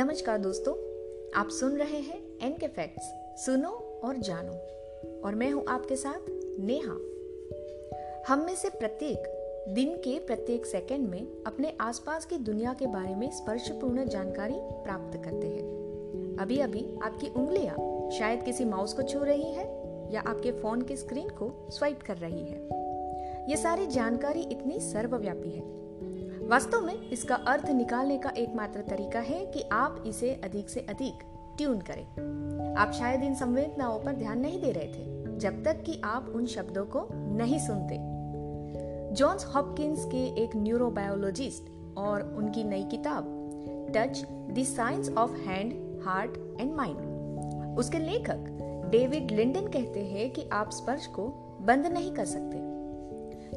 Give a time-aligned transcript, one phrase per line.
[0.00, 0.72] नमस्कार दोस्तों,
[1.40, 3.12] आप सुन रहे हैं एन के फैक्ट्स
[3.44, 4.52] सुनो और जानो।
[5.20, 6.18] और मैं हूँ आपके साथ
[6.60, 6.92] नेहा।
[8.28, 9.22] हम में से प्रत्येक
[9.68, 15.24] दिन के प्रत्येक सेकंड में अपने आसपास की दुनिया के बारे में स्पर्शपूर्ण जानकारी प्राप्त
[15.24, 19.64] करते हैं। अभी अभी आपकी उंगलियाँ शायद किसी माउस को छू रही है
[20.14, 22.68] या आपके फ़ोन की स्क्रीन को स्वाइप कर रही है।
[23.50, 25.79] ये सारी जानकारी इतनी सर्वव्यापी है
[26.50, 31.14] वास्तव में इसका अर्थ निकालने का एकमात्र तरीका है कि आप इसे अधिक से अधिक
[31.56, 36.00] ट्यून करें। आप शायद इन संवेदनाओं पर ध्यान नहीं दे रहे थे, जब तक कि
[36.04, 37.98] आप उन शब्दों को नहीं सुनते।
[39.14, 43.24] जॉन्स हॉपकिंस के एक न्यूरोबायोलॉजिस्ट और उनकी नई किताब
[43.96, 50.48] touch the science of hand heart and mind उसके लेखक डेविड लिंडन कहते हैं कि
[50.52, 51.28] आप स्पर्श को
[51.60, 52.56] बंद नहीं कर सकते।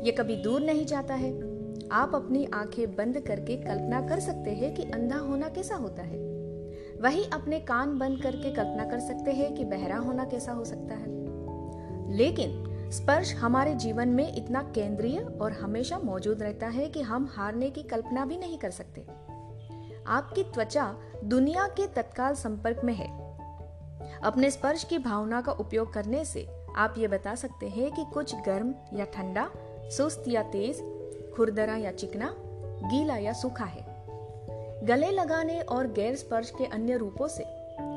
[0.05, 1.52] ये कभी दूर नहीं जाता है।
[1.93, 6.17] आप अपनी आँखें बंद करके कल्पना कर सकते हैं कि अंधा होना कैसा होता है।
[7.01, 10.95] वही अपने कान बंद करके कल्पना कर सकते हैं कि बहरा होना कैसा हो सकता
[10.95, 11.05] है।
[12.11, 17.69] लेकिन स्पर्श हमारे जीवन में इतना केंद्रीय और हमेशा मौजूद रहता है कि हम हारने
[17.69, 19.01] की कल्पना भी नहीं कर सकते।
[20.07, 23.37] आपकी त्वचा दुनिया के तत्काल संपर्क में है।
[24.23, 28.35] अपने स्पर्श की भावना का उपयोग करने से आप ये बता सकते हैं कि कुछ
[28.35, 29.49] गर्म या ठंडा,
[29.89, 31.02] सुस्त या तेज
[31.35, 32.33] खुरदरा या चिकना,
[32.83, 33.85] गीला या सूखा है।
[34.85, 37.43] गले लगाने और गैर स्पर्श के अन्य रूपों से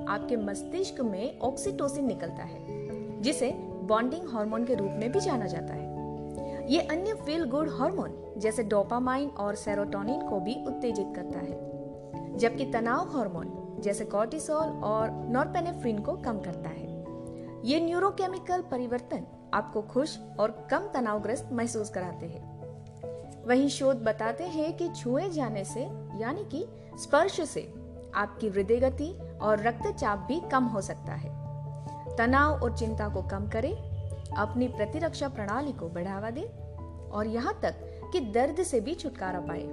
[0.08, 3.50] आपके मस्तिष्क में ऑक्सीटोसिन निकलता है, जिसे
[3.82, 8.62] बॉन्डिंग हार्मोन के रूप में भी जाना जाता है। ये अन्य फील गुड हार्मोन जैसे
[8.62, 15.98] डोपामाइन और सेरोटोनिन को भी उत्तेजित करता है, जबकि तनाव हार्मोन जैसे कॉर्टिसोल और नॉरपेनेफ्रिन
[15.98, 16.86] को कम करता है।
[17.64, 22.55] ये न्यूरोकेमिकल परिवर्तन आपको खुश और कम तनावग्रस्त महसूस कराते हैं।
[23.46, 25.80] वहीं शोध बताते हैं कि छुए जाने से,
[26.18, 26.66] यानी कि
[26.98, 27.74] स्पर्श से,
[28.14, 31.30] आपकी हृदय गति और रक्तचाप भी कम हो सकता है।
[32.16, 33.74] तनाव और चिंता को कम करें,
[34.36, 36.42] अपनी प्रतिरक्षा प्रणाली को बढ़ावा दे
[37.12, 37.74] और यहाँ तक
[38.12, 39.66] कि दर्द से भी छुटकारा पाए।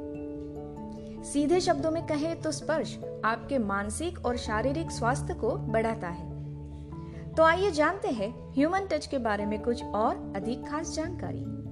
[1.23, 6.31] सीधे शब्दों में कहे तो स्पर्श आपके मानसिक और शारीरिक स्वास्थ्य को बढ़ाता है।
[7.33, 11.62] तो आइए जानते हैं ह्यूमन टच के बारे में कुछ और अधिक खास जानकारी।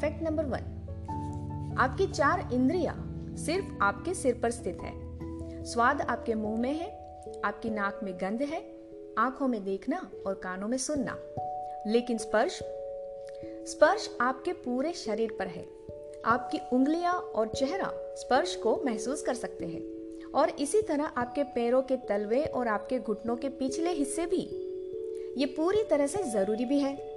[0.00, 2.96] फैक्ट नंबर वन आपकी चार इंद्रिया
[3.36, 4.92] सिर्फ़ आपके सिर पर स्थित है।
[5.64, 6.88] स्वाद आपके मुँह में है,
[7.44, 8.76] आपकी नाक में गंध है,
[9.18, 11.16] आँखों में देखना और कानों में सुनना।
[11.86, 12.58] लेकिन स्पर्श
[13.44, 15.66] स्पर्श आपके पूरे शरीर पर है।
[16.24, 19.82] आपकी उंगलियाँ और चेहरा स्पर्श को महसूस कर सकते हैं।
[20.30, 24.42] और इसी तरह आपके पैरों के तलवे और आपके घुटनों के पिछले हिस्से भी।
[25.38, 27.09] ये पूरी तरह से ज़रूरी भी है।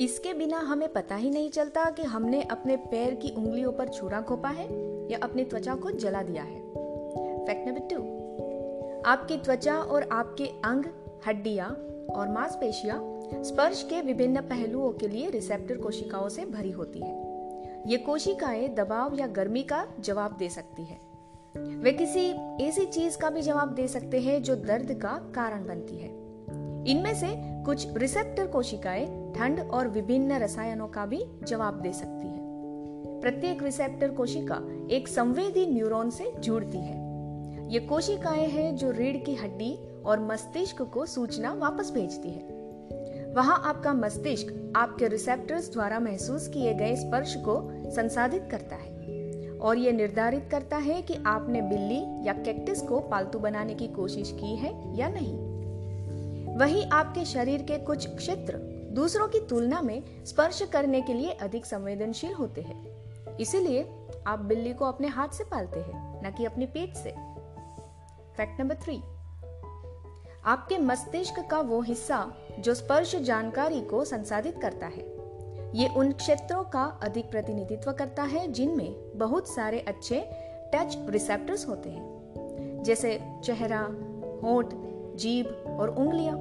[0.00, 4.20] इसके बिना हमें पता ही नहीं चलता कि हमने अपने पैर की उंगलियों पर छुरा
[4.20, 4.66] खोपा है
[5.12, 6.60] या अपनी त्वचा को जला दिया है।
[7.46, 7.96] फैक्ट नंबर टू
[9.06, 10.84] आपकी त्वचा और आपके अंग,
[11.26, 11.68] हड्डियाँ
[12.14, 17.24] और मांसपेशियाँ स्पर्श के विभिन्न पहलुओं के लिए रिसेप्टर कोशिकाओं से भरी होती है।
[17.86, 21.00] ये कोशिकाएँ दबाव या गर्मी का जवाब दे सकती है।
[21.56, 22.30] वे किसी
[22.64, 26.23] ऐसी चीज़ का भी जवाब दे सकते हैं जो दर्द का कारण बनती है।
[26.86, 27.28] इनमें से
[27.64, 32.34] कुछ रिसेप्टर कोशिकाएँ ठंड और विभिन्न रसायनों का भी जवाब दे सकती है।
[33.20, 37.02] प्रत्येक रिसेप्टर कोशिका एक संवेदी न्यूरॉन से जुड़ती है।
[37.72, 43.62] ये कोशिकाएँ हैं जो रीढ़ की हड्डी और मस्तिष्क को सूचना वापस भेजती है। वहाँ
[43.64, 48.92] आपका मस्तिष्क आपके रिसेप्टर्स द्वारा महसूस किए गए स्पर्श को संसाधित करता है
[49.58, 54.32] और ये निर्धारित करता है कि आपने बिल्ली या कैक्टस को पालतू बनाने की कोशिश
[54.40, 55.53] की है या नहीं।
[56.56, 58.56] वही आपके शरीर के कुछ क्षेत्र
[58.92, 62.94] दूसरों की तुलना में स्पर्श करने के लिए अधिक संवेदनशील होते हैं।
[63.36, 63.94] इसीलिए
[64.26, 67.10] आप बिल्ली को अपने हाथ से पालते हैं, न कि अपनी पेट से।
[68.36, 69.02] Fact number three.
[70.44, 75.14] आपके मस्तिष्क का वो हिस्सा जो स्पर्श जानकारी को संसाधित करता है।
[75.76, 80.20] ये उन क्षेत्रों का अधिक प्रतिनिधित्व करता है, जिनमें बहुत सारे अच्छे
[80.74, 82.24] टच रिसेप्टर्स होते हैं।
[82.82, 83.80] जैसे चेहरा,
[84.44, 84.74] होठ
[85.16, 86.36] जीभ और उंगलियाँ।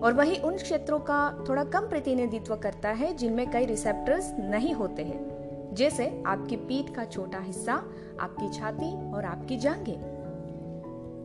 [0.00, 5.04] और वही उन क्षेत्रों का थोड़ा कम प्रतिनिधित्व करता है जिनमें कई रिसेप्टर्स नहीं होते
[5.04, 7.74] हैं, जैसे आपकी पीठ का छोटा हिस्सा,
[8.20, 9.98] आपकी छाती और आपकी जांघें।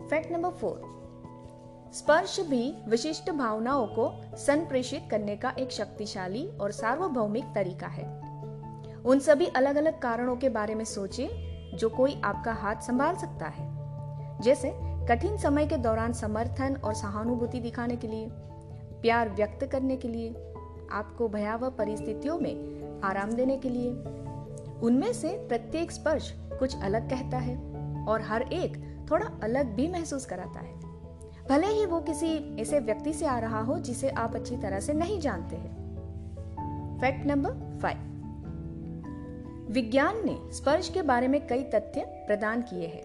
[0.09, 0.93] फैक्ट नंबर फोर
[1.93, 8.05] स्पर्श भी विशिष्ट भावनाओं को संप्रेषित करने का एक शक्तिशाली और सार्वभौमिक तरीका है।
[9.05, 11.27] उन सभी अलग अलग कारणों के बारे में सोचें
[11.77, 13.69] जो कोई आपका हाथ संभाल सकता है,
[14.41, 14.71] जैसे
[15.09, 18.29] कठिन समय के दौरान समर्थन और सहानुभूति दिखाने के लिए,
[19.01, 20.29] प्यार व्यक्त करने के लिए,
[20.91, 23.91] आपको भयावह परिस्थितियों में आराम देने के लिए।
[24.81, 27.55] उनमें से प्रत्येक स्पर्श कुछ अलग कहता है
[28.05, 30.73] और हर एक थोड़ा अलग भी महसूस कराता है।
[31.49, 34.93] भले ही वो किसी ऐसे व्यक्ति से आ रहा हो जिसे आप अच्छी तरह से
[34.93, 37.97] नहीं जानते हैं। Fact number five.
[39.71, 43.03] विज्ञान ने स्पर्श के बारे में कई तथ्य प्रदान किए हैं,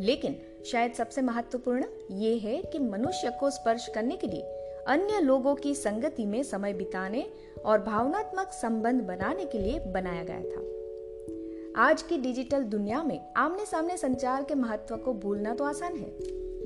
[0.00, 4.42] लेकिन शायद सबसे महत्वपूर्ण ये है कि मनुष्य को स्पर्श करने के लिए
[4.88, 7.26] अन्य लोगों की संगति में समय बिताने
[7.64, 13.66] और भावनात्मक संबंध बनाने के लिए बनाया गया था। आज की डिजिटल दुनिया में आमने
[13.66, 16.10] सामने संचार के महत्व को भूलना तो आसान है,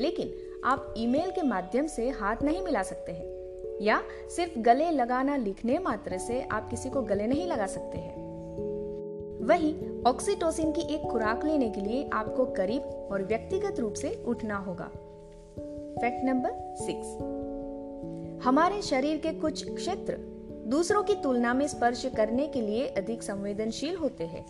[0.01, 0.33] लेकिन
[0.65, 3.27] आप ईमेल के माध्यम से हाथ नहीं मिला सकते हैं,
[3.83, 4.01] या
[4.37, 8.28] सिर्फ़ गले लगाना लिखने मात्र से आप किसी को गले नहीं लगा सकते हैं।
[9.49, 14.57] वही ऑक्सीटोसिन की एक खुराक लेने के लिए आपको करीब और व्यक्तिगत रूप से उठना
[14.57, 14.85] होगा।
[16.01, 17.17] फैक्ट नंबर सिक्स
[18.47, 20.17] हमारे शरीर के कुछ क्षेत्र
[20.67, 24.47] दूसरों की तुलना में स्पर्श करने के लिए अधिक संवेदनशील होते हैं।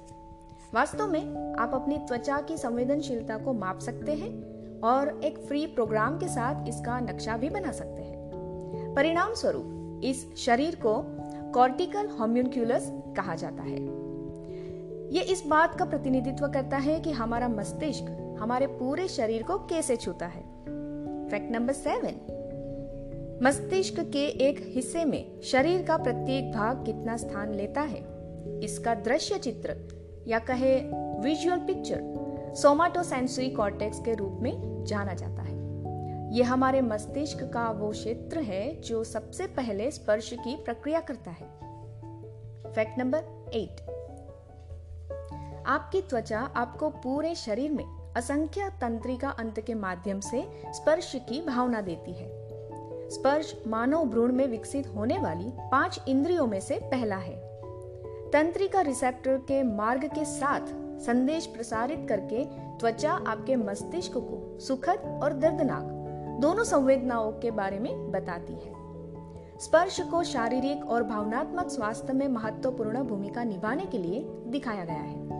[0.75, 6.19] वास्तव में आप अपनी त्वचा की संवेदनशीलता को माप सकते हैं और एक फ्री प्रोग्राम
[6.19, 11.03] के साथ इसका नक्शा भी बना सकते हैं। परिणाम स्वरूप इस शरीर को
[11.53, 13.98] कॉर्टिकल होम्यूनक्यूलस कहा जाता है।
[15.10, 19.96] ये इस बात का प्रतिनिधित्व करता है कि हमारा मस्तिष्क हमारे पूरे शरीर को कैसे
[19.96, 20.43] छूता है।
[21.28, 22.34] फैक्ट नंबर सेवन
[23.43, 28.05] मस्तिष्क के एक हिस्से में शरीर का प्रत्येक भाग कितना स्थान लेता है?
[28.60, 29.76] इसका दृश्य चित्र
[30.28, 30.76] या कहे
[31.20, 32.00] विजुअल पिक्चर
[32.54, 35.56] सोमाटोसेंसरी कॉर्टेक्स के रूप में जाना जाता है।
[36.38, 41.46] यह हमारे मस्तिष्क का वो क्षेत्र है जो सबसे पहले स्पर्श की प्रक्रिया करता है।
[42.72, 43.98] फैक्ट नंबर एट
[45.69, 47.85] आपकी त्वचा आपको पूरे शरीर में
[48.17, 50.43] असंख्य तंत्रिका अंत के माध्यम से
[50.75, 52.29] स्पर्श की भावना देती है।
[53.11, 57.37] स्पर्श मानव भ्रूण में विकसित होने वाली पाँच इंद्रियों में से पहला है।
[58.31, 60.61] तंत्रिका रिसेप्टर के मार्ग के साथ
[61.00, 62.44] संदेश प्रसारित करके
[62.79, 65.82] त्वचा आपके मस्तिष्क को सुखद और दर्दनाक
[66.41, 68.76] दोनों संवेदनाओं के बारे में बताती है।
[69.59, 75.38] स्पर्श को शारीरिक और भावनात्मक स्वास्थ्य में महत्वपूर्ण भूमिका निभाने के लिए दिखाया गया है।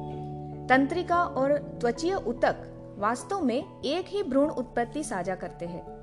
[0.69, 2.57] तंत्रिका और त्वचीय उतक
[2.99, 5.99] वास्तव में एक ही भ्रूण उत्पत्ति साझा करते हैं।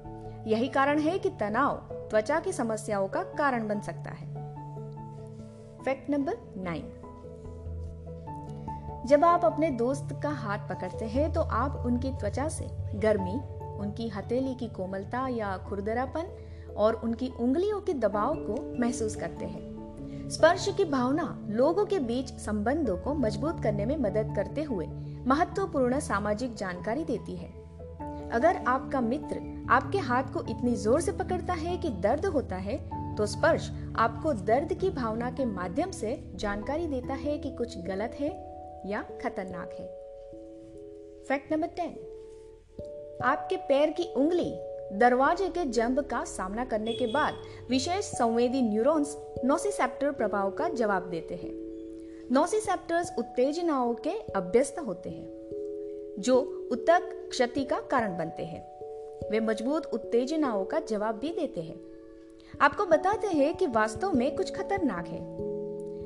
[0.48, 4.28] यही कारण है कि तनाव त्वचा की समस्याओं का कारण बन सकता है।
[5.86, 6.38] फैक्ट नंबर
[9.08, 12.68] जब आप अपने दोस्त का हाथ पकड़ते हैं तो आप उनकी त्वचा से
[13.00, 13.40] गर्मी,
[13.78, 16.38] उनकी हथेली की कोमलता या खुरदरापन
[16.78, 19.75] और उनकी उंगलियों के दबाव को महसूस करते हैं।
[20.30, 24.86] स्पर्श की भावना लोगों के बीच संबंधों को मज़बूत करने में मदद करते हुए
[25.28, 27.50] महत्वपूर्ण सामाजिक जानकारी देती है।
[28.30, 32.78] अगर आपका मित्र आपके हाथ को इतनी ज़ोर से पकड़ता है कि दर्द होता है
[33.16, 38.18] तो स्पर्श आपको दर्द की भावना के माध्यम से जानकारी देता है कि कुछ गलत
[38.20, 38.30] है
[38.86, 39.88] या खतरनाक है।
[41.24, 41.96] Fact number ten.
[43.24, 44.52] आपके पैर की उंगली
[44.94, 47.34] दरवाजे के जंब का सामना करने के बाद
[47.70, 51.52] विशेष संवेदी न्यूरॉन्स नोसिसेप्टर प्रभाव का जवाब देते हैं।
[52.32, 55.28] नोसिसेप्टर्स उत्तेजनाओं के अभ्यस्त होते हैं,
[56.20, 58.76] जो उत्तक क्षति का कारण बनते हैं।
[59.32, 61.80] वे मज़बूत उत्तेजनाओं का जवाब भी देते हैं।
[62.62, 65.20] आपको बताते हैं कि वास्तव में कुछ खतरनाक है।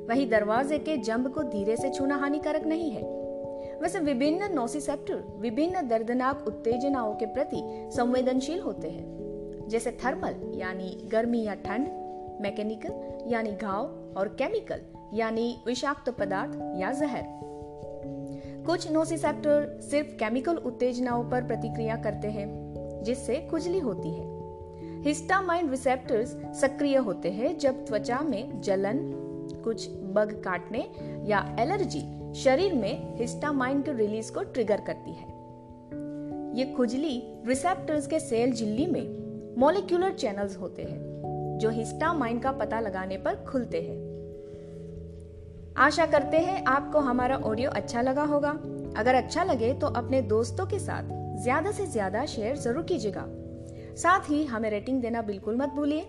[0.08, 3.19] वही दरवाजे के जंब को धीरे से छूना हानिकारक नहीं है।
[3.82, 9.20] वैसे विभिन्न नोसिसेप्टर विभिन्न दर्दनाक उत्तेजनाओं के प्रति संवेदनशील होते हैं।
[9.68, 11.88] जैसे थर्मल, यानी गर्मी या ठंड,
[12.42, 13.86] मैकेनिकल, यानी घाव,
[14.18, 14.82] और केमिकल,
[15.14, 17.24] यानी विषाक्त पदार्थ या जहर।
[18.66, 24.40] कुछ नोसिसेप्टर सिर्फ़ केमिकल उत्तेजनाओं पर प्रतिक्रिया करते हैं, जिससे खुजली होती है।
[25.04, 29.00] हिस्टामाइन रिसेप्टर्स सक्रिय होते हैं जब त्वचा में जलन,
[29.64, 30.90] कुछ बग काटने
[31.26, 35.28] या एलर्जी शरीर में हिस्टामाइन के रिलीज़ को ट्रिगर करती है।
[36.58, 42.80] ये खुजली रिसेप्टर्स के सेल झिल्ली में मोलिकुलर चैनल्स होते हैं, जो हिस्टामाइन का पता
[42.80, 43.98] लगाने पर खुलते हैं।
[45.78, 48.50] आशा करते हैं आपको हमारा ऑडियो अच्छा लगा होगा।
[48.98, 53.26] अगर अच्छा लगे तो अपने दोस्तों के साथ ज़्यादा से ज़्यादा शेयर ज़रूर कीजिएगा।
[53.96, 56.08] साथ ही हमें रेटिंग देना बिल्कुल मत भूलिए।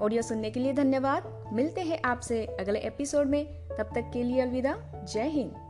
[0.00, 4.40] ऑडियो सुनने के लिए धन्यवाद। मिलते हैं आपसे अगले एपिसोड में। तब तक के लिए
[4.40, 5.63] अलविदा। जय हिंद।